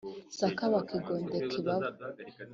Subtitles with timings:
[0.37, 1.89] sakabaka igondeka ibaba